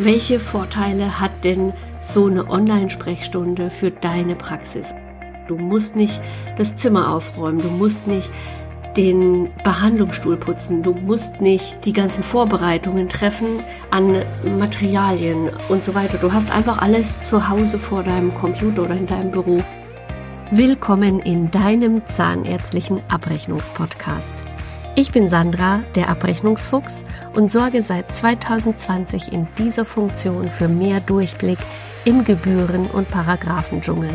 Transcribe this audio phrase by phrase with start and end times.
[0.00, 4.94] Welche Vorteile hat denn so eine Online-Sprechstunde für deine Praxis?
[5.48, 6.20] Du musst nicht
[6.56, 8.30] das Zimmer aufräumen, du musst nicht
[8.96, 13.58] den Behandlungsstuhl putzen, du musst nicht die ganzen Vorbereitungen treffen
[13.90, 14.22] an
[14.56, 16.18] Materialien und so weiter.
[16.18, 19.64] Du hast einfach alles zu Hause vor deinem Computer oder in deinem Büro.
[20.52, 24.47] Willkommen in deinem zahnärztlichen Abrechnungspodcast.
[25.00, 31.60] Ich bin Sandra, der Abrechnungsfuchs, und sorge seit 2020 in dieser Funktion für mehr Durchblick
[32.04, 34.10] im Gebühren- und Paragraphendschungel.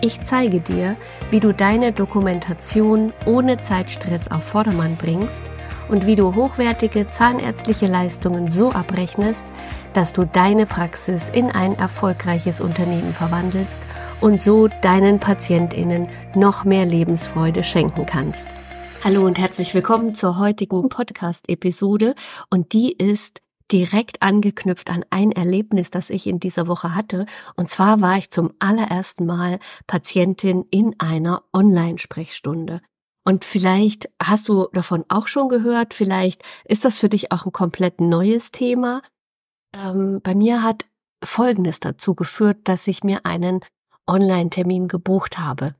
[0.00, 0.96] Ich zeige dir,
[1.30, 5.44] wie du deine Dokumentation ohne Zeitstress auf Vordermann bringst
[5.88, 9.44] und wie du hochwertige zahnärztliche Leistungen so abrechnest,
[9.92, 13.78] dass du deine Praxis in ein erfolgreiches Unternehmen verwandelst
[14.20, 18.48] und so deinen Patientinnen noch mehr Lebensfreude schenken kannst.
[19.02, 22.14] Hallo und herzlich willkommen zur heutigen Podcast-Episode
[22.50, 23.40] und die ist
[23.72, 27.24] direkt angeknüpft an ein Erlebnis, das ich in dieser Woche hatte.
[27.56, 32.82] Und zwar war ich zum allerersten Mal Patientin in einer Online-Sprechstunde.
[33.24, 37.52] Und vielleicht hast du davon auch schon gehört, vielleicht ist das für dich auch ein
[37.52, 39.00] komplett neues Thema.
[39.74, 40.86] Ähm, bei mir hat
[41.24, 43.60] Folgendes dazu geführt, dass ich mir einen
[44.06, 45.74] Online-Termin gebucht habe.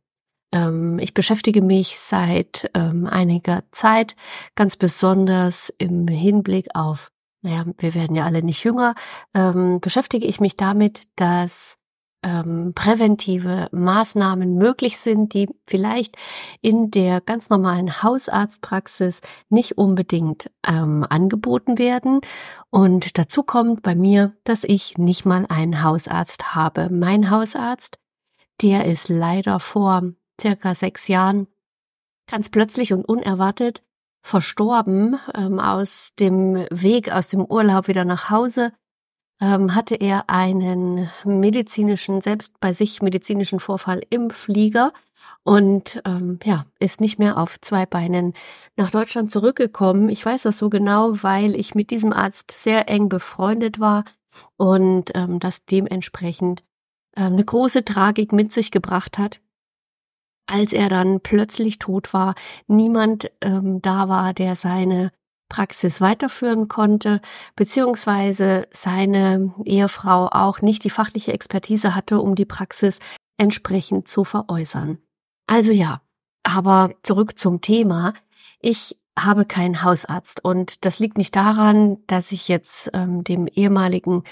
[0.52, 4.16] Ähm, ich beschäftige mich seit ähm, einiger Zeit
[4.54, 7.10] ganz besonders im Hinblick auf,
[7.42, 8.94] naja, wir werden ja alle nicht jünger,
[9.34, 11.78] ähm, beschäftige ich mich damit, dass
[12.22, 16.16] ähm, präventive Maßnahmen möglich sind, die vielleicht
[16.60, 22.20] in der ganz normalen Hausarztpraxis nicht unbedingt ähm, angeboten werden.
[22.68, 26.88] Und dazu kommt bei mir, dass ich nicht mal einen Hausarzt habe.
[26.90, 27.98] Mein Hausarzt,
[28.60, 30.02] der ist leider vor
[30.40, 31.46] circa sechs Jahren
[32.30, 33.82] ganz plötzlich und unerwartet
[34.22, 35.18] verstorben.
[35.34, 38.72] Ähm, aus dem Weg, aus dem Urlaub wieder nach Hause
[39.40, 44.92] ähm, hatte er einen medizinischen, selbst bei sich medizinischen Vorfall im Flieger
[45.42, 48.34] und ähm, ja, ist nicht mehr auf zwei Beinen
[48.76, 50.08] nach Deutschland zurückgekommen.
[50.10, 54.04] Ich weiß das so genau, weil ich mit diesem Arzt sehr eng befreundet war
[54.56, 56.64] und ähm, das dementsprechend
[57.16, 59.40] ähm, eine große Tragik mit sich gebracht hat
[60.50, 62.34] als er dann plötzlich tot war,
[62.66, 65.12] niemand ähm, da war, der seine
[65.48, 67.20] Praxis weiterführen konnte,
[67.56, 73.00] beziehungsweise seine Ehefrau auch nicht die fachliche Expertise hatte, um die Praxis
[73.36, 74.98] entsprechend zu veräußern.
[75.46, 76.00] Also ja,
[76.42, 78.14] aber zurück zum Thema.
[78.60, 84.22] Ich habe keinen Hausarzt und das liegt nicht daran, dass ich jetzt ähm, dem ehemaligen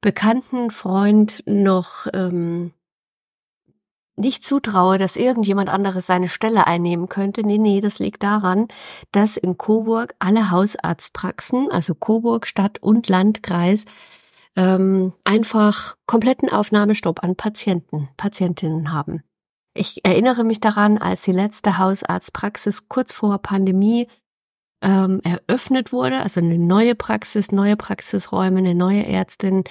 [0.00, 2.72] bekannten Freund noch ähm,
[4.20, 7.42] nicht zutraue, dass irgendjemand anderes seine Stelle einnehmen könnte.
[7.42, 8.68] Nee, nee, das liegt daran,
[9.12, 13.84] dass in Coburg alle Hausarztpraxen, also Coburg Stadt und Landkreis,
[14.56, 19.22] ähm, einfach kompletten Aufnahmestopp an Patienten, Patientinnen haben.
[19.74, 24.08] Ich erinnere mich daran, als die letzte Hausarztpraxis kurz vor Pandemie
[24.82, 29.64] ähm, eröffnet wurde, also eine neue Praxis, neue Praxisräume, eine neue Ärztin,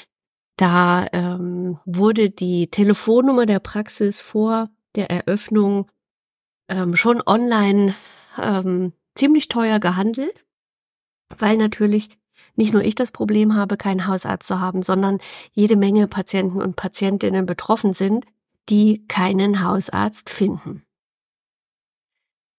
[0.60, 5.90] da ähm, wurde die Telefonnummer der Praxis vor der Eröffnung
[6.68, 7.96] ähm, schon online
[8.38, 10.46] ähm, ziemlich teuer gehandelt,
[11.30, 12.10] weil natürlich
[12.56, 15.20] nicht nur ich das Problem habe, keinen Hausarzt zu haben, sondern
[15.54, 18.26] jede Menge Patienten und Patientinnen betroffen sind,
[18.68, 20.84] die keinen Hausarzt finden.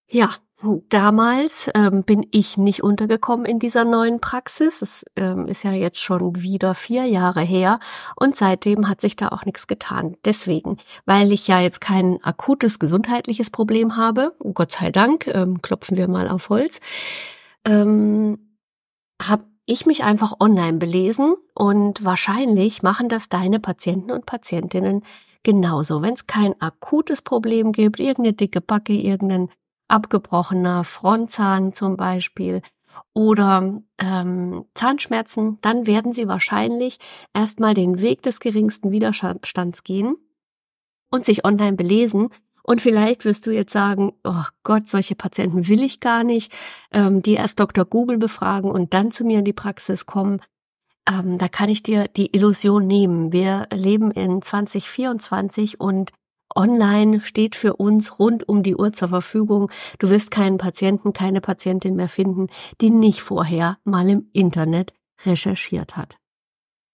[0.09, 0.35] Ja,
[0.89, 4.79] Damals ähm, bin ich nicht untergekommen in dieser neuen Praxis.
[4.79, 7.79] Das ähm, ist ja jetzt schon wieder vier Jahre her
[8.15, 10.17] und seitdem hat sich da auch nichts getan.
[10.23, 15.97] Deswegen, weil ich ja jetzt kein akutes gesundheitliches Problem habe, Gott sei Dank, ähm, klopfen
[15.97, 16.79] wir mal auf Holz,
[17.65, 18.57] ähm,
[19.21, 25.03] habe ich mich einfach online belesen und wahrscheinlich machen das deine Patienten und Patientinnen
[25.43, 26.01] genauso.
[26.01, 29.49] Wenn es kein akutes Problem gibt, irgendeine dicke Backe, irgendeinen
[29.91, 32.61] abgebrochener Frontzahn zum Beispiel
[33.13, 36.97] oder ähm, Zahnschmerzen, dann werden Sie wahrscheinlich
[37.33, 40.15] erstmal den Weg des geringsten Widerstands gehen
[41.09, 42.29] und sich online belesen.
[42.63, 46.51] Und vielleicht wirst du jetzt sagen, oh Gott, solche Patienten will ich gar nicht,
[46.91, 47.85] ähm, die erst Dr.
[47.85, 50.41] Google befragen und dann zu mir in die Praxis kommen.
[51.09, 53.31] Ähm, da kann ich dir die Illusion nehmen.
[53.31, 56.11] Wir leben in 2024 und
[56.55, 59.71] Online steht für uns rund um die Uhr zur Verfügung.
[59.99, 62.47] Du wirst keinen Patienten, keine Patientin mehr finden,
[62.79, 64.93] die nicht vorher mal im Internet
[65.25, 66.17] recherchiert hat.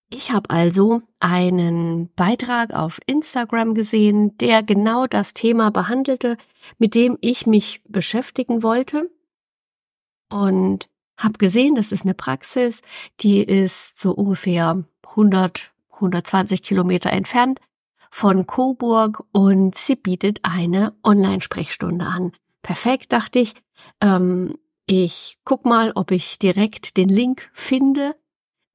[0.10, 6.38] Ich habe also einen Beitrag auf Instagram gesehen, der genau das Thema behandelte,
[6.78, 9.12] mit dem ich mich beschäftigen wollte.
[10.32, 10.88] Und
[11.18, 12.82] Hab gesehen, das ist eine Praxis,
[13.22, 17.60] die ist so ungefähr 100, 120 Kilometer entfernt
[18.12, 22.32] von Coburg und sie bietet eine Online-Sprechstunde an.
[22.62, 23.54] Perfekt, dachte ich.
[24.02, 24.56] Ähm,
[24.86, 28.16] ich guck mal, ob ich direkt den Link finde,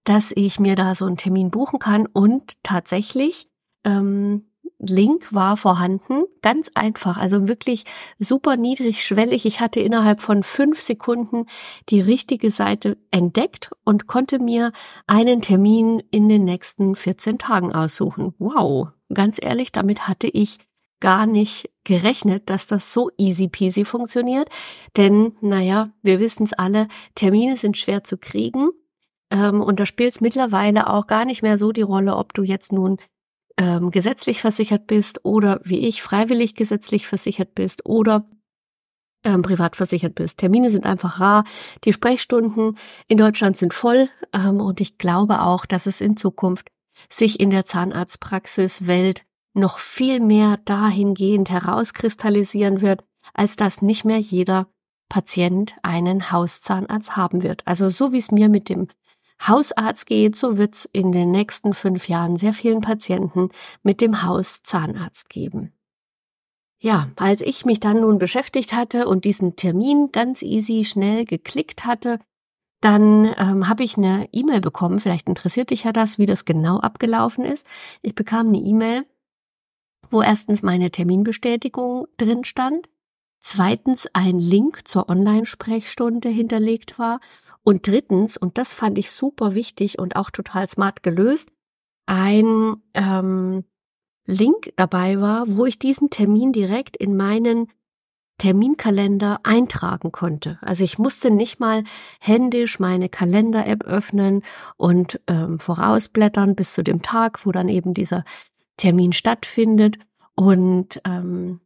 [0.05, 3.49] dass ich mir da so einen Termin buchen kann und tatsächlich
[3.85, 4.45] ähm,
[4.83, 7.85] Link war vorhanden, ganz einfach, also wirklich
[8.19, 9.47] super niedrigschwellig.
[9.47, 11.47] Ich hatte innerhalb von fünf Sekunden
[11.89, 14.73] die richtige Seite entdeckt und konnte mir
[15.07, 18.35] einen Termin in den nächsten 14 Tagen aussuchen.
[18.39, 20.59] Wow, ganz ehrlich, damit hatte ich
[21.01, 24.49] gar nicht gerechnet, dass das so easy peasy funktioniert.
[24.97, 28.71] Denn, naja, wir wissen es alle, Termine sind schwer zu kriegen.
[29.31, 32.43] Ähm, und da spielt es mittlerweile auch gar nicht mehr so die Rolle, ob du
[32.43, 32.99] jetzt nun
[33.59, 38.29] ähm, gesetzlich versichert bist oder wie ich freiwillig gesetzlich versichert bist oder
[39.25, 40.39] ähm, privat versichert bist.
[40.39, 41.45] Termine sind einfach rar.
[41.85, 42.77] Die Sprechstunden
[43.09, 46.69] in Deutschland sind voll ähm, und ich glaube auch, dass es in Zukunft
[47.09, 49.25] sich in der Zahnarztpraxiswelt
[49.55, 53.05] noch viel mehr dahingehend herauskristallisieren wird,
[53.35, 54.69] als dass nicht mehr jeder
[55.09, 57.67] Patient einen Hauszahnarzt haben wird.
[57.67, 58.89] Also so wie es mir mit dem
[59.47, 63.51] Hausarzt geht, so wird's in den nächsten fünf Jahren sehr vielen Patienten
[63.83, 65.73] mit dem Hauszahnarzt geben.
[66.79, 71.85] Ja, als ich mich dann nun beschäftigt hatte und diesen Termin ganz easy schnell geklickt
[71.85, 72.19] hatte,
[72.83, 76.81] dann ähm, habe ich eine E-Mail bekommen, vielleicht interessiert dich ja das, wie das genau
[76.81, 77.65] abgelaufen ist.
[78.03, 79.07] Ich bekam eine E-Mail,
[80.11, 82.91] wo erstens meine Terminbestätigung drin stand,
[83.41, 87.21] zweitens ein Link zur Online-Sprechstunde hinterlegt war
[87.63, 91.51] und drittens, und das fand ich super wichtig und auch total smart gelöst,
[92.07, 93.65] ein ähm,
[94.27, 97.69] Link dabei war, wo ich diesen Termin direkt in meinen
[98.43, 100.59] Terminkalender eintragen konnte.
[100.63, 101.85] Also ich musste nicht mal
[102.19, 104.43] händisch meine Kalender-App öffnen
[104.77, 108.25] und ähm, vorausblättern bis zu dem Tag, wo dann eben dieser
[108.77, 109.97] Termin stattfindet.
[110.35, 111.61] Und ähm,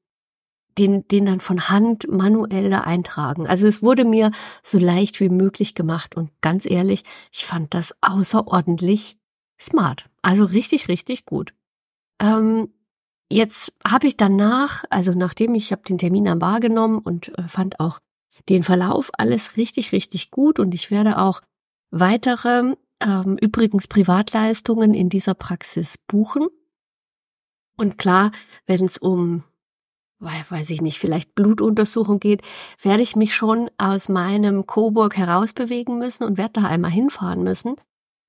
[0.76, 3.46] den, den dann von Hand manuell da eintragen.
[3.46, 4.31] Also es wurde mir
[4.62, 9.17] so leicht wie möglich gemacht und ganz ehrlich, ich fand das außerordentlich
[9.58, 10.11] smart.
[10.20, 11.55] Also richtig, richtig gut.
[12.20, 12.69] Ähm,
[13.31, 17.81] jetzt habe ich danach, also nachdem ich habe den Termin dann wahrgenommen und äh, fand
[17.81, 18.00] auch
[18.49, 21.40] den Verlauf alles richtig, richtig gut und ich werde auch
[21.90, 26.49] weitere, ähm, übrigens Privatleistungen in dieser Praxis buchen.
[27.76, 28.31] Und klar,
[28.67, 29.44] wenn es um
[30.19, 32.43] weiß ich nicht, vielleicht Blutuntersuchung geht,
[32.81, 37.76] werde ich mich schon aus meinem Coburg herausbewegen müssen und werde da einmal hinfahren müssen.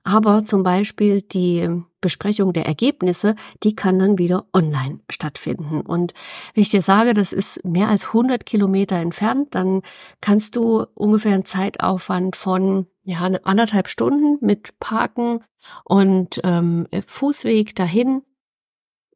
[0.08, 1.68] Aber zum Beispiel die
[2.00, 5.82] Besprechung der Ergebnisse, die kann dann wieder online stattfinden.
[5.82, 6.14] Und
[6.54, 9.82] wenn ich dir sage, das ist mehr als 100 Kilometer entfernt, dann
[10.22, 15.42] kannst du ungefähr einen Zeitaufwand von ja anderthalb Stunden mit Parken
[15.84, 18.22] und ähm, Fußweg dahin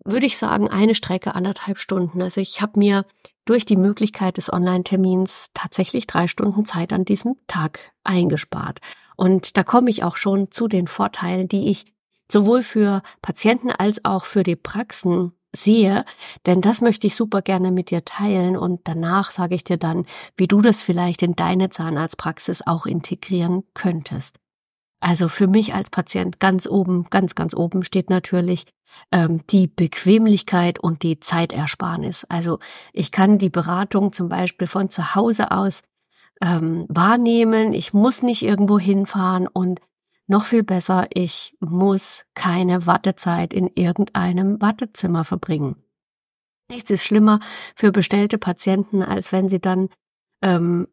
[0.04, 2.22] würde ich sagen, eine Strecke anderthalb Stunden.
[2.22, 3.06] Also ich habe mir
[3.46, 8.80] durch die Möglichkeit des Online-Termins tatsächlich drei Stunden Zeit an diesem Tag eingespart.
[9.22, 11.86] Und da komme ich auch schon zu den Vorteilen, die ich
[12.28, 16.06] sowohl für Patienten als auch für die Praxen sehe,
[16.48, 20.08] denn das möchte ich super gerne mit dir teilen und danach sage ich dir dann,
[20.38, 24.40] wie du das vielleicht in deine Zahnarztpraxis auch integrieren könntest.
[25.02, 28.66] Also für mich als Patient ganz oben, ganz, ganz oben steht natürlich
[29.12, 32.26] ähm, die Bequemlichkeit und die Zeitersparnis.
[32.28, 32.58] Also
[32.92, 35.84] ich kann die Beratung zum Beispiel von zu Hause aus
[36.42, 37.74] ähm, wahrnehmen.
[37.74, 39.80] Ich muss nicht irgendwo hinfahren und
[40.28, 45.84] noch viel besser, ich muss keine Wartezeit in irgendeinem Wartezimmer verbringen.
[46.70, 47.40] Nichts ist schlimmer
[47.76, 49.90] für bestellte Patienten, als wenn sie dann
[50.42, 50.88] ähm,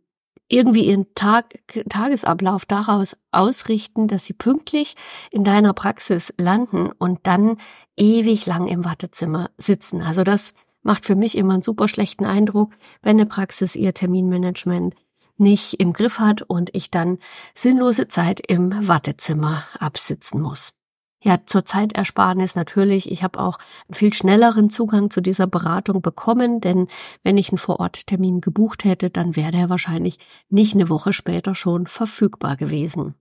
[0.49, 4.97] irgendwie ihren Tag, Tagesablauf daraus ausrichten, dass sie pünktlich
[5.31, 7.59] in deiner Praxis landen und dann
[7.97, 10.03] ewig lang im Wartezimmer sitzen.
[10.03, 10.53] Also das
[10.83, 14.95] macht für mich immer einen super schlechten Eindruck, wenn eine Praxis ihr Terminmanagement
[15.39, 17.19] nicht im Griff hat und ich dann
[17.55, 20.73] sinnlose Zeit im Wartezimmer absitzen muss.
[21.21, 23.11] Ja, zur Zeitersparnis natürlich.
[23.11, 26.87] Ich habe auch einen viel schnelleren Zugang zu dieser Beratung bekommen, denn
[27.25, 30.19] wenn ich einen Vororttermin gebucht hätte, dann wäre er wahrscheinlich
[30.49, 33.15] nicht eine Woche später schon verfügbar gewesen.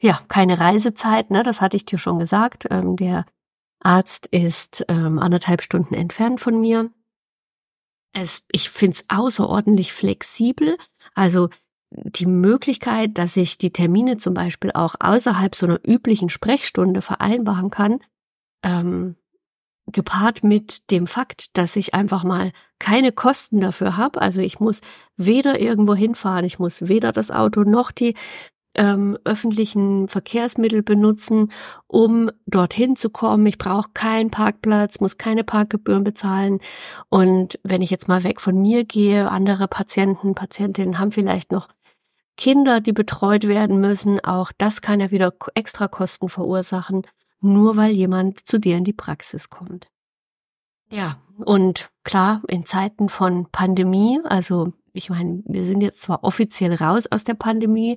[0.00, 2.66] Ja, keine Reisezeit, ne, das hatte ich dir schon gesagt.
[2.70, 3.24] Ähm, der
[3.78, 6.90] Arzt ist ähm, anderthalb Stunden entfernt von mir.
[8.12, 10.76] Es, ich finde es außerordentlich flexibel.
[11.14, 11.48] Also
[11.90, 17.70] die Möglichkeit, dass ich die Termine zum Beispiel auch außerhalb so einer üblichen Sprechstunde vereinbaren
[17.70, 18.00] kann,
[18.62, 19.16] ähm,
[19.86, 24.20] gepaart mit dem Fakt, dass ich einfach mal keine Kosten dafür habe.
[24.20, 24.80] Also ich muss
[25.16, 28.14] weder irgendwo hinfahren, ich muss weder das Auto noch die
[28.74, 31.52] ähm, öffentlichen Verkehrsmittel benutzen,
[31.86, 33.46] um dorthin zu kommen.
[33.46, 36.60] Ich brauche keinen Parkplatz, muss keine Parkgebühren bezahlen.
[37.08, 41.68] Und wenn ich jetzt mal weg von mir gehe, andere Patienten, Patientinnen haben vielleicht noch
[42.36, 44.18] Kinder, die betreut werden müssen.
[44.24, 47.02] Auch das kann ja wieder extra Kosten verursachen,
[47.40, 49.88] nur weil jemand zu dir in die Praxis kommt.
[50.90, 56.74] Ja, und klar, in Zeiten von Pandemie, also ich meine, wir sind jetzt zwar offiziell
[56.74, 57.96] raus aus der Pandemie,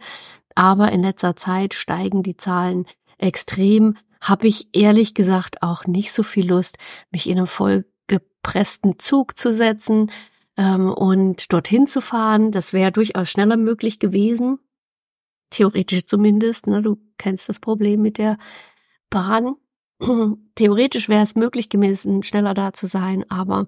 [0.55, 2.85] aber in letzter Zeit steigen die Zahlen
[3.17, 3.97] extrem.
[4.21, 6.77] Habe ich ehrlich gesagt auch nicht so viel Lust,
[7.11, 10.11] mich in einen vollgepressten Zug zu setzen
[10.57, 12.51] ähm, und dorthin zu fahren.
[12.51, 14.59] Das wäre durchaus schneller möglich gewesen.
[15.49, 16.67] Theoretisch zumindest.
[16.67, 16.81] Ne?
[16.81, 18.37] Du kennst das Problem mit der
[19.09, 19.55] Bahn.
[20.55, 23.67] Theoretisch wäre es möglich gewesen, schneller da zu sein, aber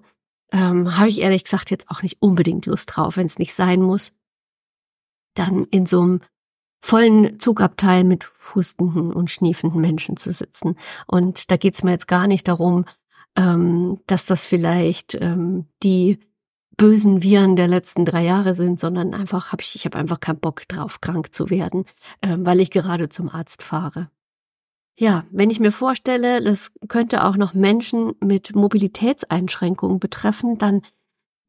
[0.52, 3.82] ähm, habe ich ehrlich gesagt jetzt auch nicht unbedingt Lust drauf, wenn es nicht sein
[3.82, 4.12] muss.
[5.34, 6.20] Dann in so einem
[6.80, 10.76] vollen Zugabteil mit hustenden und schniefenden Menschen zu sitzen.
[11.06, 12.84] Und da geht's mir jetzt gar nicht darum,
[13.36, 16.18] ähm, dass das vielleicht ähm, die
[16.76, 20.40] bösen Viren der letzten drei Jahre sind, sondern einfach habe ich, ich habe einfach keinen
[20.40, 21.84] Bock drauf, krank zu werden,
[22.22, 24.10] ähm, weil ich gerade zum Arzt fahre.
[25.00, 30.82] Ja, wenn ich mir vorstelle, das könnte auch noch Menschen mit Mobilitätseinschränkungen betreffen, dann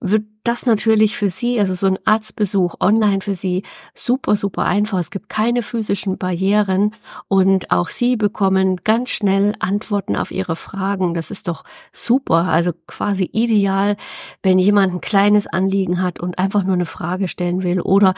[0.01, 3.63] wird das natürlich für Sie, also so ein Arztbesuch online für Sie
[3.95, 4.99] super, super einfach.
[4.99, 6.93] Es gibt keine physischen Barrieren
[7.27, 11.15] und auch Sie bekommen ganz schnell Antworten auf Ihre Fragen.
[11.15, 13.97] Das ist doch super, also quasi ideal,
[14.43, 18.13] wenn jemand ein kleines Anliegen hat und einfach nur eine Frage stellen will oder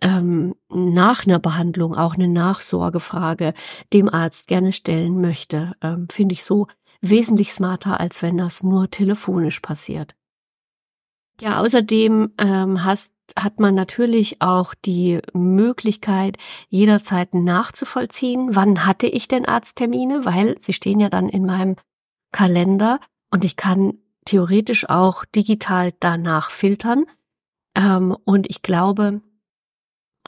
[0.00, 3.54] ähm, nach einer Behandlung auch eine Nachsorgefrage
[3.92, 6.66] dem Arzt gerne stellen möchte, ähm, finde ich so
[7.00, 10.14] wesentlich smarter, als wenn das nur telefonisch passiert.
[11.40, 16.36] Ja, außerdem ähm, hast, hat man natürlich auch die Möglichkeit,
[16.68, 21.76] jederzeit nachzuvollziehen, wann hatte ich denn Arzttermine, weil sie stehen ja dann in meinem
[22.32, 22.98] Kalender
[23.30, 27.04] und ich kann theoretisch auch digital danach filtern.
[27.76, 29.22] Ähm, und ich glaube,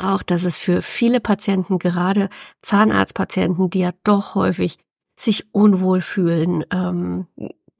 [0.02, 2.28] auch, dass es für viele Patienten, gerade
[2.62, 4.78] Zahnarztpatienten, die ja doch häufig
[5.14, 7.26] sich unwohl fühlen, ähm,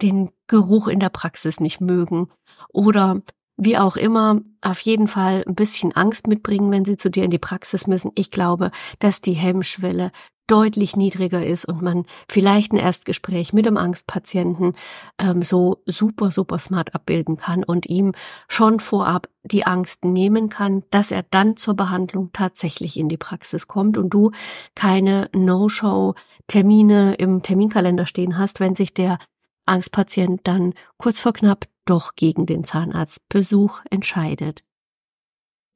[0.03, 2.29] den Geruch in der Praxis nicht mögen
[2.73, 3.23] oder
[3.57, 7.31] wie auch immer, auf jeden Fall ein bisschen Angst mitbringen, wenn sie zu dir in
[7.31, 8.11] die Praxis müssen.
[8.15, 10.12] Ich glaube, dass die Hemmschwelle
[10.50, 14.75] deutlich niedriger ist und man vielleicht ein Erstgespräch mit dem Angstpatienten
[15.19, 18.12] ähm, so super, super smart abbilden kann und ihm
[18.49, 23.69] schon vorab die Angst nehmen kann, dass er dann zur Behandlung tatsächlich in die Praxis
[23.69, 24.33] kommt und du
[24.75, 29.19] keine No-Show-Termine im Terminkalender stehen hast, wenn sich der
[29.66, 34.64] Angstpatient dann kurz vor knapp doch gegen den Zahnarztbesuch entscheidet.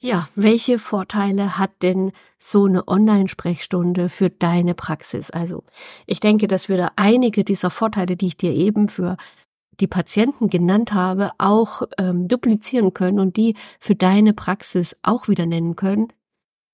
[0.04, 5.30] Ja, welche Vorteile hat denn so eine Online-Sprechstunde für deine Praxis?
[5.30, 5.64] Also,
[6.06, 9.16] ich denke, dass wir da einige dieser Vorteile, die ich dir eben für
[9.80, 15.46] die Patienten genannt habe, auch ähm, duplizieren können und die für deine Praxis auch wieder
[15.46, 16.12] nennen können.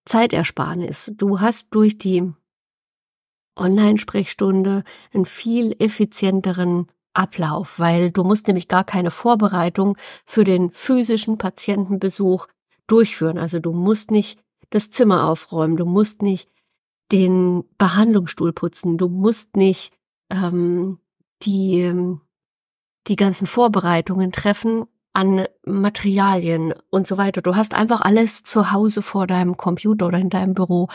[0.06, 1.12] Zeitersparnis.
[1.14, 2.32] Du hast durch die
[3.56, 4.82] Online-Sprechstunde
[5.14, 9.96] einen viel effizienteren Ablauf, weil du musst nämlich gar keine Vorbereitung
[10.26, 12.48] für den physischen Patientenbesuch
[12.90, 13.38] durchführen.
[13.38, 16.48] Also du musst nicht das Zimmer aufräumen, du musst nicht
[17.12, 19.92] den Behandlungsstuhl putzen, du musst nicht
[20.30, 20.98] ähm,
[21.42, 21.92] die,
[23.08, 27.42] die ganzen Vorbereitungen treffen an Materialien und so weiter.
[27.42, 30.88] Du hast einfach alles zu Hause vor deinem Computer oder in deinem Büro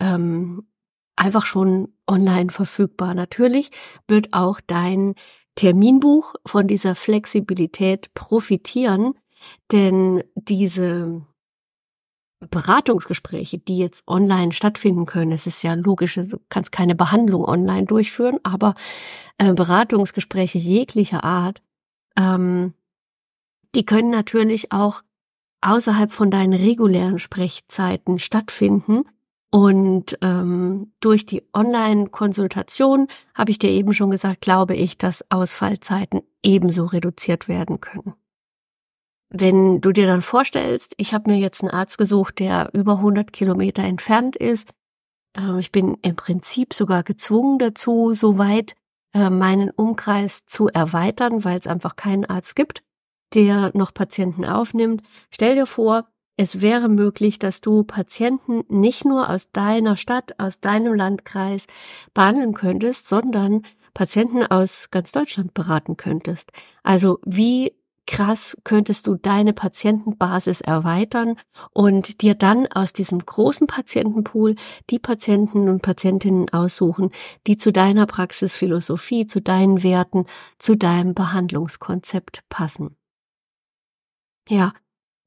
[0.00, 0.68] ähm,
[1.16, 3.14] einfach schon online verfügbar.
[3.14, 3.70] Natürlich
[4.06, 5.14] wird auch dein
[5.56, 9.14] Terminbuch von dieser Flexibilität profitieren,
[9.72, 11.26] denn diese
[12.40, 17.86] Beratungsgespräche, die jetzt online stattfinden können, es ist ja logisch, du kannst keine Behandlung online
[17.86, 18.74] durchführen, aber
[19.38, 21.62] äh, Beratungsgespräche jeglicher Art,
[22.16, 22.74] ähm,
[23.74, 25.02] die können natürlich auch
[25.62, 29.04] außerhalb von deinen regulären Sprechzeiten stattfinden.
[29.50, 36.20] Und ähm, durch die Online-Konsultation, habe ich dir eben schon gesagt, glaube ich, dass Ausfallzeiten
[36.42, 38.14] ebenso reduziert werden können.
[39.28, 43.32] Wenn du dir dann vorstellst, ich habe mir jetzt einen Arzt gesucht, der über 100
[43.32, 44.70] Kilometer entfernt ist,
[45.36, 48.74] äh, ich bin im Prinzip sogar gezwungen dazu, soweit
[49.14, 52.82] äh, meinen Umkreis zu erweitern, weil es einfach keinen Arzt gibt,
[53.34, 55.02] der noch Patienten aufnimmt.
[55.30, 60.60] Stell dir vor, es wäre möglich, dass du Patienten nicht nur aus deiner Stadt, aus
[60.60, 61.66] deinem Landkreis
[62.12, 63.62] behandeln könntest, sondern
[63.94, 66.52] Patienten aus ganz Deutschland beraten könntest.
[66.82, 67.72] Also wie
[68.06, 71.36] krass könntest du deine Patientenbasis erweitern
[71.72, 74.54] und dir dann aus diesem großen Patientenpool
[74.90, 77.10] die Patienten und Patientinnen aussuchen,
[77.46, 80.26] die zu deiner Praxisphilosophie, zu deinen Werten,
[80.58, 82.96] zu deinem Behandlungskonzept passen.
[84.48, 84.72] Ja,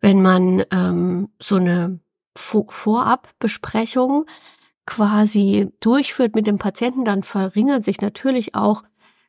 [0.01, 1.99] wenn man ähm, so eine
[2.35, 4.25] Vorabbesprechung
[4.85, 8.83] quasi durchführt mit dem Patienten, dann verringern sich natürlich auch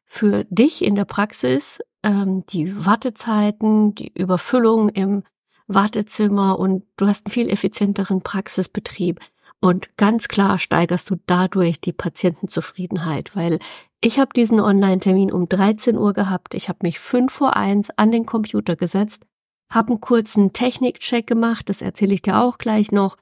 [0.06, 5.22] für dich in der Praxis ähm, die Wartezeiten, die Überfüllung im
[5.66, 9.20] Wartezimmer und du hast einen viel effizienteren Praxisbetrieb.
[9.60, 13.58] Und ganz klar steigerst du dadurch die Patientenzufriedenheit, weil
[14.00, 16.54] ich habe diesen Online-Termin um 13 Uhr gehabt.
[16.54, 19.26] Ich habe mich fünf vor eins an den Computer gesetzt,
[19.70, 23.16] habe einen kurzen Technikcheck gemacht, das erzähle ich dir auch gleich noch.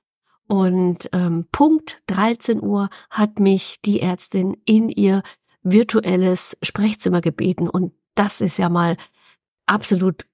[0.46, 5.22] Und ähm, Punkt 13 Uhr hat mich die Ärztin in ihr
[5.62, 8.96] virtuelles Sprechzimmer gebeten und das ist ja mal
[9.66, 10.26] absolut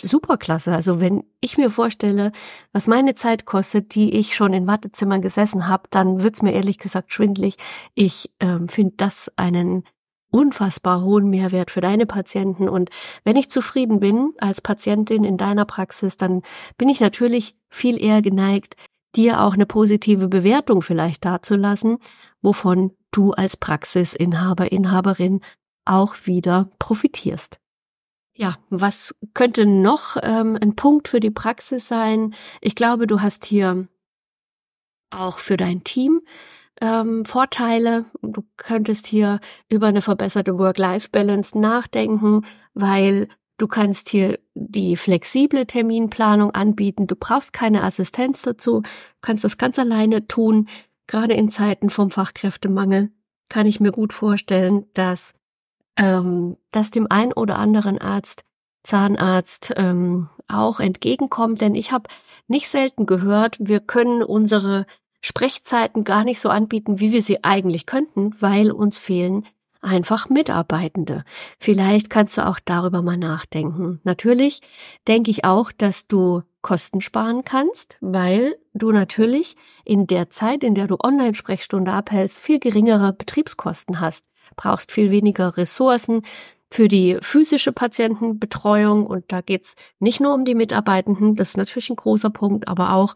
[0.00, 0.72] superklasse.
[0.72, 2.32] Also wenn ich mir vorstelle,
[2.72, 6.78] was meine Zeit kostet, die ich schon in Wartezimmern gesessen habe, dann wird's mir ehrlich
[6.78, 7.56] gesagt schwindlig.
[7.94, 9.84] Ich ähm, finde das einen
[10.30, 12.68] unfassbar hohen Mehrwert für deine Patienten.
[12.68, 12.90] Und
[13.24, 16.42] wenn ich zufrieden bin als Patientin in deiner Praxis, dann
[16.76, 18.76] bin ich natürlich viel eher geneigt,
[19.14, 21.98] dir auch eine positive Bewertung vielleicht dazulassen,
[22.42, 25.40] wovon du als Praxisinhaber, Inhaberin
[25.86, 27.58] auch wieder profitierst.
[28.34, 32.34] Ja, was könnte noch ähm, ein Punkt für die Praxis sein?
[32.60, 33.88] Ich glaube, du hast hier
[35.10, 36.20] auch für dein Team
[36.80, 38.04] ähm, Vorteile.
[38.20, 46.50] Du könntest hier über eine verbesserte Work-Life-Balance nachdenken, weil du kannst hier die flexible Terminplanung
[46.50, 47.06] anbieten.
[47.06, 48.82] Du brauchst keine Assistenz dazu,
[49.22, 50.68] kannst das ganz alleine tun.
[51.06, 53.10] Gerade in Zeiten vom Fachkräftemangel
[53.48, 55.32] kann ich mir gut vorstellen, dass
[55.96, 58.44] ähm, das dem ein oder anderen Arzt,
[58.82, 62.08] Zahnarzt ähm, auch entgegenkommt, denn ich habe
[62.46, 64.86] nicht selten gehört, wir können unsere
[65.20, 69.44] Sprechzeiten gar nicht so anbieten, wie wir sie eigentlich könnten, weil uns fehlen
[69.80, 71.24] einfach Mitarbeitende.
[71.58, 74.00] Vielleicht kannst du auch darüber mal nachdenken.
[74.04, 74.60] Natürlich
[75.08, 80.74] denke ich auch, dass du Kosten sparen kannst, weil du natürlich in der Zeit, in
[80.74, 86.22] der du Online-Sprechstunde abhältst, viel geringere Betriebskosten hast brauchst viel weniger Ressourcen
[86.70, 91.90] für die physische Patientenbetreuung und da geht's nicht nur um die Mitarbeitenden, das ist natürlich
[91.90, 93.14] ein großer Punkt, aber auch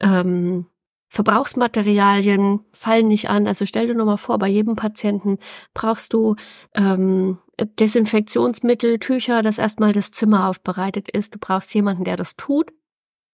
[0.00, 0.66] ähm,
[1.10, 3.46] Verbrauchsmaterialien fallen nicht an.
[3.46, 5.38] Also stell dir nur mal vor, bei jedem Patienten
[5.72, 6.36] brauchst du
[6.74, 11.34] ähm, Desinfektionsmittel, Tücher, dass erstmal das Zimmer aufbereitet ist.
[11.34, 12.72] Du brauchst jemanden, der das tut.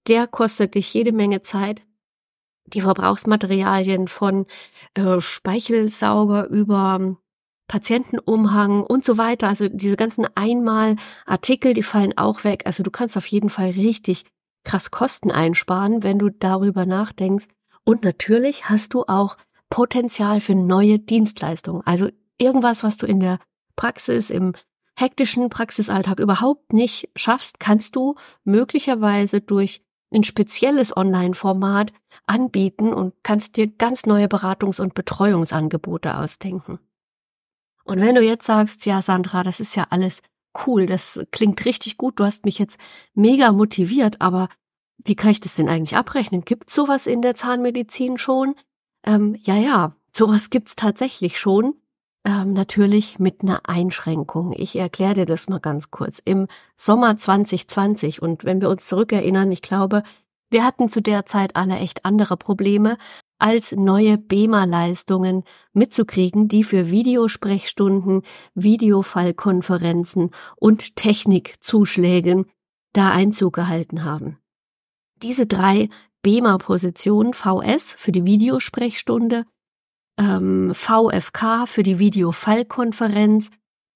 [0.09, 1.83] Der kostet dich jede Menge Zeit.
[2.67, 4.47] Die Verbrauchsmaterialien von
[4.95, 7.17] äh, Speichelsauger über
[7.69, 9.49] Patientenumhang und so weiter.
[9.49, 12.63] Also diese ganzen Einmalartikel, die fallen auch weg.
[12.67, 14.25] Also du kannst auf jeden Fall richtig
[14.65, 17.47] krass Kosten einsparen, wenn du darüber nachdenkst.
[17.85, 19.37] Und natürlich hast du auch
[19.71, 21.83] Potenzial für neue Dienstleistungen.
[21.85, 23.39] Also irgendwas, was du in der
[23.77, 24.55] Praxis, im
[24.97, 28.15] hektischen Praxisalltag überhaupt nicht schaffst, kannst du
[28.45, 29.84] möglicherweise durch
[30.15, 31.93] ein spezielles Online-Format
[32.27, 36.79] anbieten und kannst dir ganz neue Beratungs- und Betreuungsangebote ausdenken.
[37.85, 40.23] Und wenn du jetzt sagst, ja, Sandra, das ist ja alles
[40.67, 42.79] cool, das klingt richtig gut, du hast mich jetzt
[43.13, 44.49] mega motiviert, aber
[45.05, 46.45] wie kann ich das denn eigentlich abrechnen?
[46.45, 48.55] Gibt sowas in der Zahnmedizin schon?
[49.05, 51.75] Ähm, ja, ja, sowas gibt's tatsächlich schon.
[52.27, 54.55] Ähm, natürlich mit einer Einschränkung.
[54.57, 56.23] Ich erkläre dir das mal ganz kurz.
[56.25, 60.03] Im Sommer 2020 und wenn wir uns zurückerinnern, ich glaube,
[60.51, 62.97] wir hatten zu der Zeit alle echt andere Probleme
[63.39, 68.23] als neue BEMA-Leistungen mitzukriegen, die für Videosprechstunden,
[68.55, 72.47] Videofallkonferenzen und Technikzuschlägen
[72.95, 74.39] da Einzug gehalten haben.
[75.23, 75.91] Diese drei
[76.23, 79.45] BEMA-Positionen VS für die Videosprechstunde,
[80.19, 83.51] ähm, VFK für die Videofallkonferenz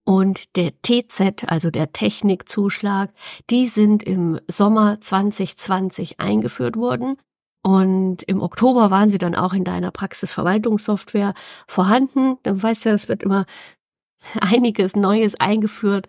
[0.05, 3.13] und der TZ, also der Technikzuschlag,
[3.51, 7.19] die sind im Sommer 2020 eingeführt worden
[7.63, 11.35] und im Oktober waren sie dann auch in deiner Praxisverwaltungssoftware
[11.67, 12.39] vorhanden.
[12.43, 13.45] Du weißt ja, es wird immer
[14.41, 16.09] einiges Neues eingeführt,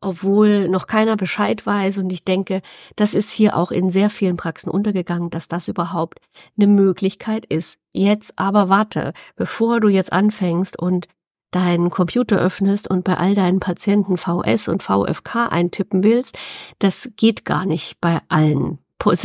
[0.00, 1.98] obwohl noch keiner Bescheid weiß.
[1.98, 2.62] Und ich denke,
[2.96, 6.20] das ist hier auch in sehr vielen Praxen untergegangen, dass das überhaupt
[6.56, 7.76] eine Möglichkeit ist.
[7.94, 11.06] Jetzt aber warte, bevor du jetzt anfängst und
[11.52, 16.36] deinen Computer öffnest und bei all deinen Patienten VS und VFK eintippen willst,
[16.80, 18.78] das geht gar nicht bei allen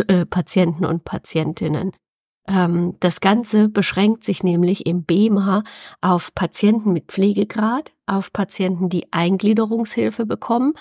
[0.07, 1.93] äh, Patienten und Patientinnen.
[2.47, 5.63] Ähm, das Ganze beschränkt sich nämlich im BEMA
[6.01, 10.73] auf Patienten mit Pflegegrad, auf Patienten, die Eingliederungshilfe bekommen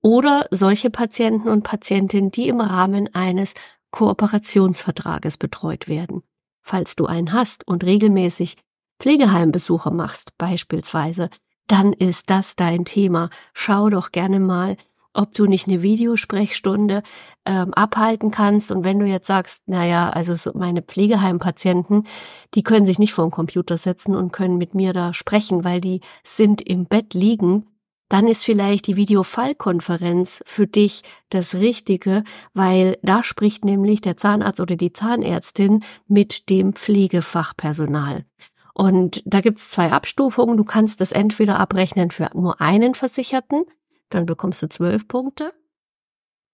[0.00, 3.52] oder solche Patienten und Patientinnen, die im Rahmen eines
[3.90, 6.22] Kooperationsvertrages betreut werden.
[6.66, 8.56] Falls du einen hast und regelmäßig
[8.98, 11.28] Pflegeheimbesuche machst beispielsweise,
[11.66, 13.28] dann ist das dein Thema.
[13.52, 14.78] Schau doch gerne mal,
[15.12, 17.02] ob du nicht eine Videosprechstunde
[17.44, 18.72] ähm, abhalten kannst.
[18.72, 22.06] Und wenn du jetzt sagst, naja, also so meine Pflegeheimpatienten,
[22.54, 25.82] die können sich nicht vor den Computer setzen und können mit mir da sprechen, weil
[25.82, 27.66] die sind im Bett liegen,
[28.08, 34.60] dann ist vielleicht die Videofallkonferenz für dich das Richtige, weil da spricht nämlich der Zahnarzt
[34.60, 38.24] oder die Zahnärztin mit dem Pflegefachpersonal.
[38.74, 40.56] Und da gibt's zwei Abstufungen.
[40.56, 43.64] Du kannst das entweder abrechnen für nur einen Versicherten,
[44.10, 45.52] dann bekommst du zwölf Punkte.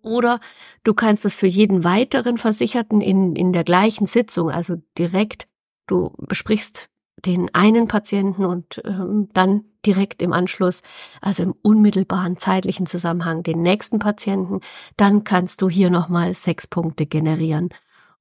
[0.02, 0.40] Oder
[0.84, 5.46] du kannst das für jeden weiteren Versicherten in, in der gleichen Sitzung, also direkt,
[5.86, 6.88] du besprichst
[7.26, 10.82] den einen Patienten und ähm, dann direkt im Anschluss,
[11.20, 14.60] also im unmittelbaren zeitlichen Zusammenhang, den nächsten Patienten,
[14.96, 17.70] dann kannst du hier nochmal sechs Punkte generieren.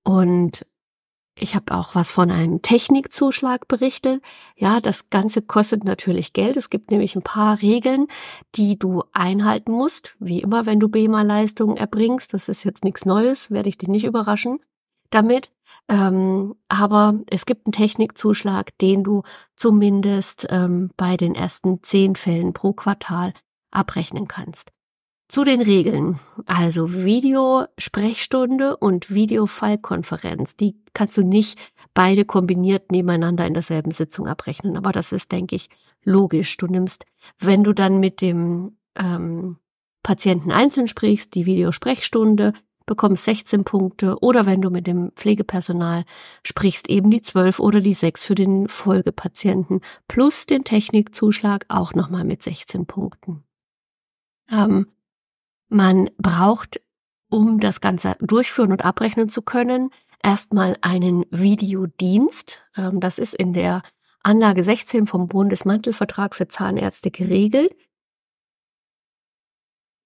[0.03, 0.65] Und
[1.41, 4.21] ich habe auch was von einem Technikzuschlag berichtet.
[4.57, 6.57] Ja, das Ganze kostet natürlich Geld.
[6.57, 8.07] Es gibt nämlich ein paar Regeln,
[8.55, 10.15] die du einhalten musst.
[10.19, 12.33] Wie immer, wenn du BEMA-Leistungen erbringst.
[12.33, 14.59] Das ist jetzt nichts Neues, werde ich dich nicht überraschen
[15.09, 15.51] damit.
[15.87, 19.23] Ähm, aber es gibt einen Technikzuschlag, den du
[19.55, 23.33] zumindest ähm, bei den ersten zehn Fällen pro Quartal
[23.71, 24.71] abrechnen kannst.
[25.27, 26.19] Zu den Regeln.
[26.47, 30.55] Also Videosprechstunde und Videofallkonferenz.
[30.55, 31.59] Die kannst du nicht
[31.93, 34.75] beide kombiniert nebeneinander in derselben Sitzung abrechnen.
[34.75, 35.69] Aber das ist, denke ich,
[36.03, 36.57] logisch.
[36.57, 37.05] Du nimmst,
[37.37, 39.57] wenn du dann mit dem ähm,
[40.01, 42.53] Patienten einzeln sprichst, die Videosprechstunde,
[42.89, 46.03] bekommst 16 Punkte oder wenn du mit dem Pflegepersonal
[46.43, 52.25] sprichst, eben die 12 oder die 6 für den Folgepatienten plus den Technikzuschlag auch nochmal
[52.25, 53.43] mit 16 Punkten.
[54.51, 54.87] Ähm,
[55.69, 56.81] man braucht,
[57.29, 59.91] um das Ganze durchführen und abrechnen zu können,
[60.23, 62.59] erstmal einen Videodienst.
[62.75, 63.83] Ähm, das ist in der
[64.23, 67.71] Anlage 16 vom Bundesmantelvertrag für Zahnärzte geregelt.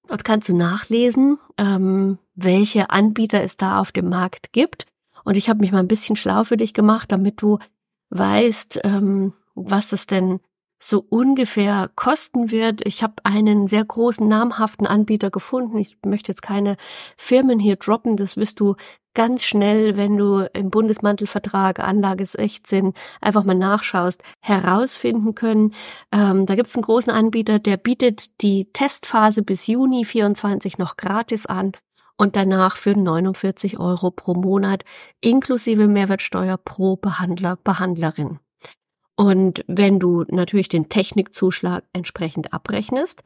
[0.08, 4.86] Dort kannst du nachlesen, ähm, welche Anbieter es da auf dem Markt gibt.
[5.24, 7.60] Und ich habe mich mal ein bisschen schlau für dich gemacht, damit du
[8.10, 10.40] weißt, ähm, was es denn
[10.80, 12.86] so ungefähr kosten wird.
[12.86, 15.78] Ich habe einen sehr großen namhaften Anbieter gefunden.
[15.78, 16.76] Ich möchte jetzt keine
[17.16, 18.18] Firmen hier droppen.
[18.18, 18.76] Das wirst du
[19.14, 25.74] ganz schnell, wenn du im Bundesmantelvertrag Anlage 16 einfach mal nachschaust, herausfinden können.
[26.12, 30.98] Ähm, da gibt es einen großen Anbieter, der bietet die Testphase bis Juni 24 noch
[30.98, 31.72] gratis an
[32.18, 34.84] und danach für 49 Euro pro Monat
[35.22, 38.40] inklusive Mehrwertsteuer pro Behandler, Behandlerin.
[39.16, 43.24] Und wenn du natürlich den Technikzuschlag entsprechend abrechnest,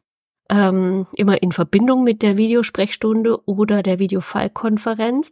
[0.50, 5.32] ähm, immer in Verbindung mit der Videosprechstunde oder der Videofallkonferenz,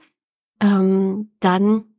[0.62, 1.96] ähm, dann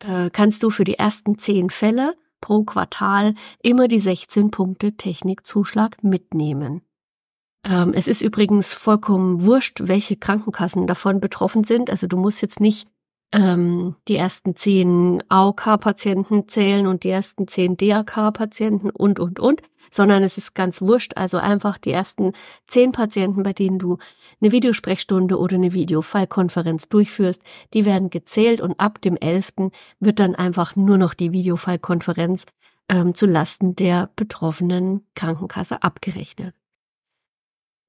[0.00, 6.02] äh, kannst du für die ersten zehn Fälle pro Quartal immer die 16 Punkte Technikzuschlag
[6.02, 6.82] mitnehmen.
[7.64, 11.90] Ähm, es ist übrigens vollkommen wurscht, welche Krankenkassen davon betroffen sind.
[11.90, 12.88] Also du musst jetzt nicht
[13.32, 20.22] ähm, die ersten zehn AOK-Patienten zählen und die ersten zehn DAK-Patienten und, und, und, sondern
[20.22, 22.32] es ist ganz wurscht, also einfach die ersten
[22.66, 23.98] zehn Patienten, bei denen du
[24.40, 27.42] eine Videosprechstunde oder eine Videofallkonferenz durchführst,
[27.72, 29.70] die werden gezählt und ab dem 11.
[30.00, 32.46] wird dann einfach nur noch die Videofallkonferenz
[32.88, 36.54] ähm, zu Lasten der betroffenen Krankenkasse abgerechnet.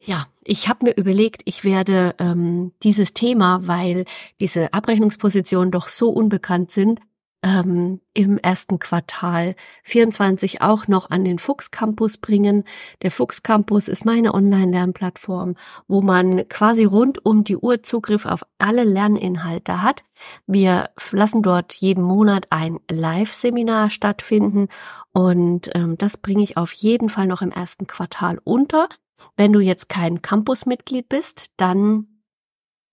[0.03, 4.05] Ja, ich habe mir überlegt, ich werde ähm, dieses Thema, weil
[4.39, 6.99] diese Abrechnungspositionen doch so unbekannt sind,
[7.43, 12.63] ähm, im ersten Quartal 24 auch noch an den Fuchs Campus bringen.
[13.03, 15.55] Der Fuchs Campus ist meine Online-Lernplattform,
[15.87, 20.03] wo man quasi rund um die Uhr Zugriff auf alle Lerninhalte hat.
[20.47, 24.67] Wir lassen dort jeden Monat ein Live-Seminar stattfinden
[25.13, 28.89] und ähm, das bringe ich auf jeden Fall noch im ersten Quartal unter.
[29.37, 32.07] Wenn du jetzt kein Campus-Mitglied bist, dann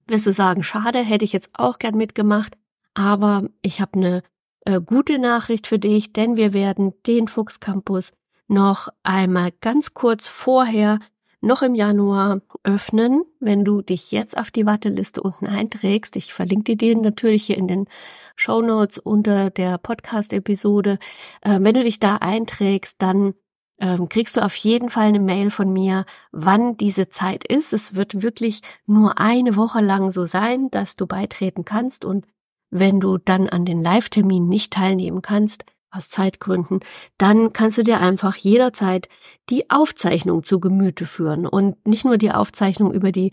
[0.07, 2.57] wirst du sagen, schade, hätte ich jetzt auch gern mitgemacht,
[2.95, 4.23] aber ich habe eine
[4.65, 8.13] äh, gute Nachricht für dich, denn wir werden den Fuchs Campus
[8.49, 10.99] noch einmal ganz kurz vorher,
[11.41, 16.17] noch im Januar öffnen, wenn du dich jetzt auf die Warteliste unten einträgst.
[16.17, 17.87] Ich verlinke dir den natürlich hier in den
[18.35, 20.99] Show Notes unter der Podcast-Episode.
[21.43, 23.35] Äh, wenn du dich da einträgst, dann
[23.81, 27.73] ähm, kriegst du auf jeden Fall eine Mail von mir, wann diese Zeit ist.
[27.73, 32.27] Es wird wirklich nur eine Woche lang so sein, dass du beitreten kannst und
[32.71, 36.81] wenn du dann an den Live-Termin nicht teilnehmen kannst, aus Zeitgründen,
[37.17, 39.09] dann kannst du dir einfach jederzeit
[39.49, 43.33] die Aufzeichnung zu Gemüte führen und nicht nur die Aufzeichnung über die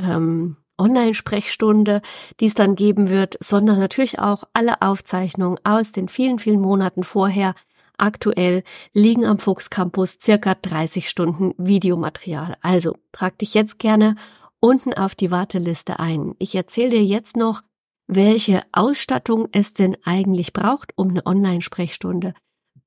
[0.00, 2.02] ähm, Online-Sprechstunde,
[2.40, 7.04] die es dann geben wird, sondern natürlich auch alle Aufzeichnungen aus den vielen, vielen Monaten
[7.04, 7.54] vorher.
[7.96, 12.56] Aktuell liegen am Fuchs Campus circa 30 Stunden Videomaterial.
[12.60, 14.16] Also trag dich jetzt gerne
[14.60, 16.34] unten auf die Warteliste ein.
[16.38, 17.62] Ich erzähle dir jetzt noch,
[18.06, 22.34] welche Ausstattung es denn eigentlich braucht, um eine Online-Sprechstunde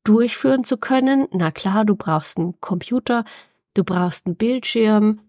[0.03, 1.27] durchführen zu können.
[1.31, 3.23] Na klar, du brauchst einen Computer,
[3.73, 5.21] du brauchst einen Bildschirm.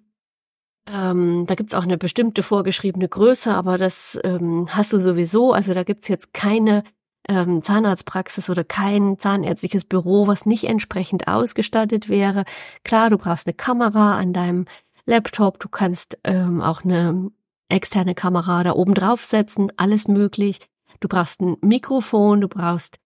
[0.90, 5.52] Ähm, da gibt's auch eine bestimmte vorgeschriebene Größe, aber das ähm, hast du sowieso.
[5.52, 6.82] Also da gibt's jetzt keine
[7.28, 12.44] ähm, Zahnarztpraxis oder kein zahnärztliches Büro, was nicht entsprechend ausgestattet wäre.
[12.84, 14.64] Klar, du brauchst eine Kamera an deinem
[15.06, 17.30] Laptop, du kannst ähm, auch eine
[17.68, 20.58] externe Kamera da oben draufsetzen, alles möglich.
[21.00, 22.98] Du brauchst ein Mikrofon, du brauchst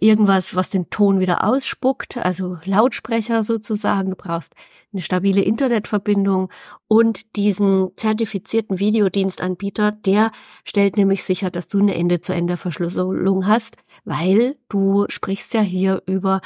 [0.00, 4.10] irgendwas, was den Ton wieder ausspuckt, also Lautsprecher sozusagen.
[4.10, 4.54] Du brauchst
[4.92, 6.50] eine stabile Internetverbindung
[6.88, 10.30] und diesen zertifizierten Videodienstanbieter, der
[10.64, 16.40] stellt nämlich sicher, dass du eine Ende-zu-Ende-Verschlüsselung hast, weil du sprichst ja hier über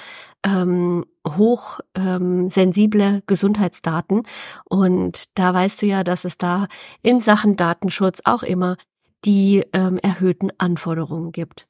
[0.44, 4.22] ähm, hochsensible ähm, Gesundheitsdaten
[4.64, 6.66] und da weißt du ja, dass es da
[7.02, 8.76] in Sachen Datenschutz auch immer
[9.24, 11.68] die ähm, erhöhten Anforderungen gibt.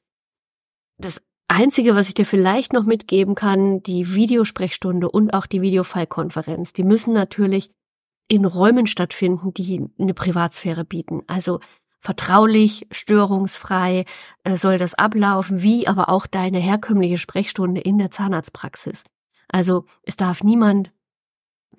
[0.97, 1.21] Das
[1.51, 6.83] Einzige, was ich dir vielleicht noch mitgeben kann, die Videosprechstunde und auch die Videofallkonferenz, die
[6.83, 7.71] müssen natürlich
[8.29, 11.23] in Räumen stattfinden, die eine Privatsphäre bieten.
[11.27, 11.59] Also
[11.99, 14.05] vertraulich, störungsfrei
[14.45, 19.03] äh, soll das ablaufen, wie aber auch deine herkömmliche Sprechstunde in der Zahnarztpraxis.
[19.49, 20.93] Also es darf niemand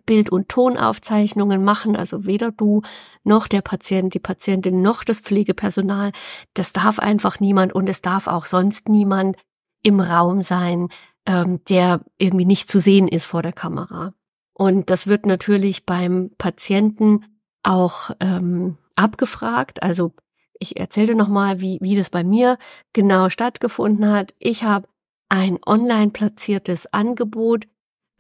[0.05, 2.83] Bild- und Tonaufzeichnungen machen, also weder du
[3.25, 6.13] noch der Patient, die Patientin noch das Pflegepersonal.
[6.53, 9.37] Das darf einfach niemand und es darf auch sonst niemand
[9.83, 10.89] im Raum sein,
[11.27, 14.15] ähm, der irgendwie nicht zu sehen ist vor der Kamera.
[14.55, 17.25] Und das wird natürlich beim Patienten
[17.63, 19.83] auch ähm, abgefragt.
[19.83, 20.13] Also
[20.59, 22.59] ich erzähle nochmal, wie, wie das bei mir
[22.93, 24.35] genau stattgefunden hat.
[24.39, 24.89] Ich habe
[25.29, 27.67] ein online platziertes Angebot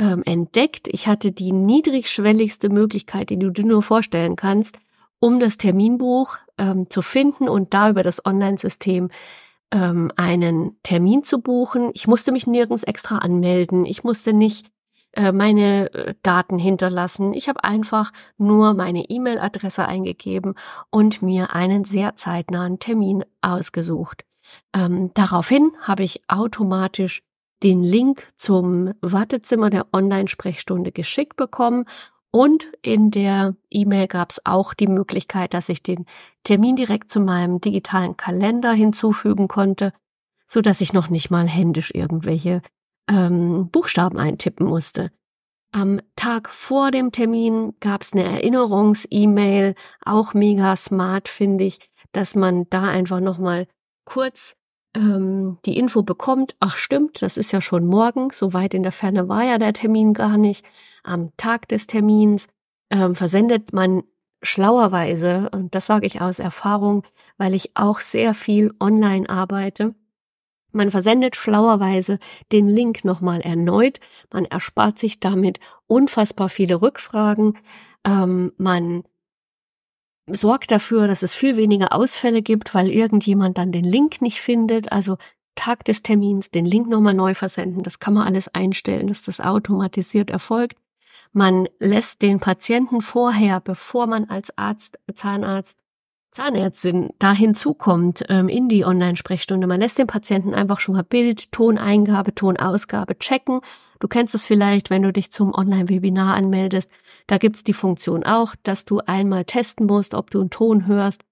[0.01, 0.88] ähm, entdeckt.
[0.88, 4.79] Ich hatte die niedrigschwelligste Möglichkeit, die du dir nur vorstellen kannst,
[5.20, 9.11] um das Terminbuch ähm, zu finden und da über das Online-System
[9.73, 11.91] ähm, einen Termin zu buchen.
[11.95, 13.87] Ich musste mich nirgends extra anmelden.
[13.87, 14.71] Ich musste nicht
[15.13, 17.35] äh, meine äh, Daten hinterlassen.
[17.35, 20.55] Ich habe einfach nur meine E-Mail-Adresse eingegeben
[20.91, 24.25] und mir einen sehr zeitnahen Termin ausgesucht.
[24.75, 27.23] Ähm, daraufhin habe ich automatisch
[27.63, 31.85] den Link zum Wartezimmer der Online-Sprechstunde geschickt bekommen
[32.33, 36.07] und in der E-Mail gab es auch die Möglichkeit, dass ich den
[36.45, 39.92] Termin direkt zu meinem digitalen Kalender hinzufügen konnte,
[40.47, 42.62] so dass ich noch nicht mal händisch irgendwelche
[43.09, 45.11] ähm, Buchstaben eintippen musste.
[45.73, 51.81] Am Tag vor dem Termin gab es eine Erinnerungs-E-Mail, auch mega smart finde ich,
[52.12, 53.66] dass man da einfach nochmal
[54.07, 54.55] kurz
[54.95, 58.92] ähm, die Info bekommt, ach stimmt, das ist ja schon morgen, so weit in der
[58.92, 60.64] Ferne war ja der Termin gar nicht.
[61.03, 62.49] Am Tag des Termins
[62.91, 64.03] ähm, versendet man
[64.43, 67.05] schlauerweise, und das sage ich aus Erfahrung,
[67.38, 69.95] weil ich auch sehr viel online arbeite,
[70.73, 72.19] man versendet schlauerweise
[72.51, 74.01] den Link nochmal erneut,
[74.33, 77.59] man erspart sich damit unfassbar viele Rückfragen,
[78.05, 79.05] ähm, man
[80.31, 84.93] sorgt dafür, dass es viel weniger Ausfälle gibt, weil irgendjemand dann den Link nicht findet.
[84.93, 85.19] Also
[85.55, 87.83] Tag des Termins den Link nochmal neu versenden.
[87.83, 90.77] Das kann man alles einstellen, dass das automatisiert erfolgt.
[91.33, 95.79] Man lässt den Patienten vorher, bevor man als Arzt, Zahnarzt,
[96.31, 101.53] Zahnärztin da hinzukommt ähm, in die Online-Sprechstunde, man lässt den Patienten einfach schon mal Bild,
[101.53, 103.61] Toneingabe, Tonausgabe checken
[104.03, 106.90] Du kennst es vielleicht, wenn du dich zum Online-Webinar anmeldest.
[107.29, 111.23] Da gibt's die Funktion auch, dass du einmal testen musst, ob du einen Ton hörst,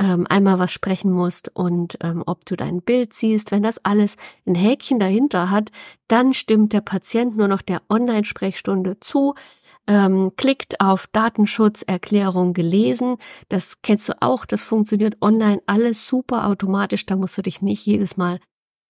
[0.00, 3.52] ähm, einmal was sprechen musst und ähm, ob du dein Bild siehst.
[3.52, 5.70] Wenn das alles ein Häkchen dahinter hat,
[6.08, 9.34] dann stimmt der Patient nur noch der Online-Sprechstunde zu.
[9.86, 13.16] Ähm, klickt auf Datenschutzerklärung gelesen.
[13.48, 14.46] Das kennst du auch.
[14.46, 17.04] Das funktioniert online alles super automatisch.
[17.06, 18.40] Da musst du dich nicht jedes Mal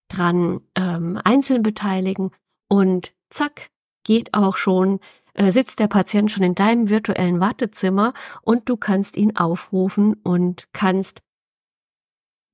[0.08, 2.30] dran ähm, einzeln beteiligen.
[2.68, 3.70] Und zack,
[4.04, 5.00] geht auch schon,
[5.36, 11.22] sitzt der Patient schon in deinem virtuellen Wartezimmer und du kannst ihn aufrufen und kannst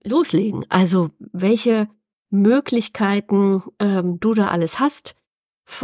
[0.04, 0.64] loslegen.
[0.68, 1.88] Also welche
[2.30, 5.14] Möglichkeiten ähm, du da alles hast,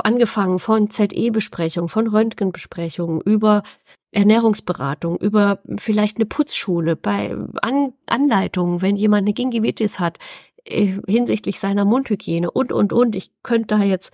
[0.02, 3.62] angefangen von ZE-Besprechung, von Röntgenbesprechungen, über
[4.10, 10.18] Ernährungsberatung, über vielleicht eine Putzschule, bei An Anleitungen, wenn jemand eine Gingivitis hat,
[10.64, 13.14] äh, hinsichtlich seiner Mundhygiene und, und, und.
[13.14, 14.12] Ich könnte da jetzt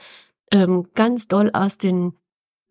[0.50, 2.14] ähm, ganz doll aus den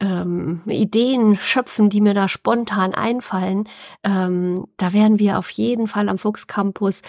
[0.02, 3.70] ähm, Ideen schöpfen, die mir da spontan einfallen.
[4.04, 7.02] Ähm, da werden wir auf jeden Fall am Fuchs Campus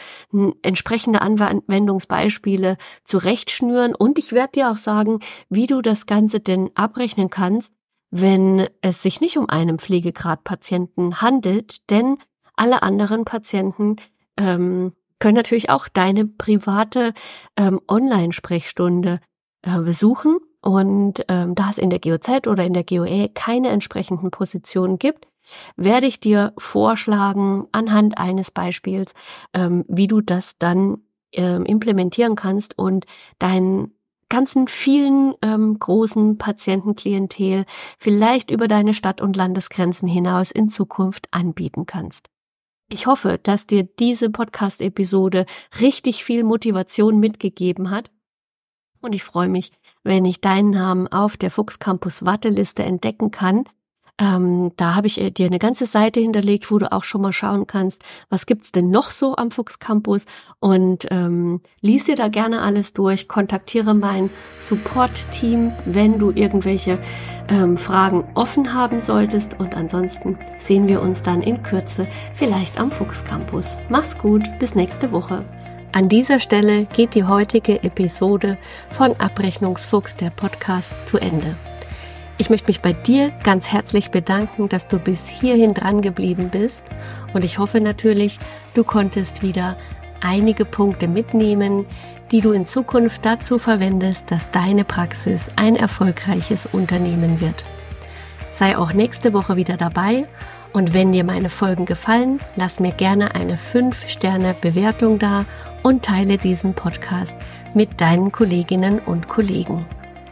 [0.62, 7.30] entsprechende Anwendungsbeispiele zurechtschnüren und ich werde dir auch sagen, wie du das Ganze denn abrechnen
[7.30, 7.72] kannst,
[8.10, 12.18] wenn es sich nicht um einen Pflegegradpatienten handelt, denn
[12.56, 13.96] alle anderen Patienten
[14.36, 17.14] ähm, können natürlich auch deine private
[17.56, 19.20] ähm, Online-Sprechstunde
[19.62, 24.30] äh, besuchen und ähm, da es in der GOZ oder in der GOE keine entsprechenden
[24.30, 25.26] Positionen gibt,
[25.76, 29.12] werde ich dir vorschlagen, anhand eines Beispiels,
[29.52, 30.98] ähm, wie du das dann
[31.32, 33.06] ähm, implementieren kannst und
[33.38, 33.92] deinen
[34.28, 37.64] ganzen vielen ähm, großen Patientenklientel
[37.98, 42.28] vielleicht über deine Stadt- und Landesgrenzen hinaus in Zukunft anbieten kannst.
[42.88, 45.44] Ich hoffe, dass dir diese Podcast-Episode
[45.80, 48.10] richtig viel Motivation mitgegeben hat
[49.02, 53.64] und ich freue mich, wenn ich deinen Namen auf der Fuchs Campus Warteliste entdecken kann.
[54.18, 57.32] Ähm, da habe ich äh, dir eine ganze Seite hinterlegt, wo du auch schon mal
[57.32, 60.26] schauen kannst, was gibt's denn noch so am Fuchs Campus
[60.60, 64.28] und ähm, lies dir da gerne alles durch, kontaktiere mein
[64.60, 66.98] Support-Team, wenn du irgendwelche
[67.48, 72.92] ähm, Fragen offen haben solltest und ansonsten sehen wir uns dann in Kürze vielleicht am
[72.92, 73.76] Fuchs Campus.
[73.88, 75.42] Mach's gut, bis nächste Woche.
[75.94, 78.56] An dieser Stelle geht die heutige Episode
[78.92, 81.54] von Abrechnungsfuchs der Podcast zu Ende.
[82.38, 86.86] Ich möchte mich bei dir ganz herzlich bedanken, dass du bis hierhin dran geblieben bist
[87.34, 88.38] und ich hoffe natürlich,
[88.72, 89.76] du konntest wieder
[90.22, 91.84] einige Punkte mitnehmen,
[92.30, 97.64] die du in Zukunft dazu verwendest, dass deine Praxis ein erfolgreiches Unternehmen wird.
[98.50, 100.26] Sei auch nächste Woche wieder dabei
[100.72, 105.44] und wenn dir meine Folgen gefallen, lass mir gerne eine 5-Sterne-Bewertung da
[105.82, 107.36] und teile diesen Podcast
[107.74, 109.86] mit deinen Kolleginnen und Kollegen.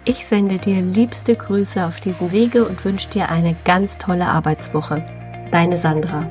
[0.05, 5.05] Ich sende dir liebste Grüße auf diesem Wege und wünsche dir eine ganz tolle Arbeitswoche.
[5.51, 6.27] Deine Sandra.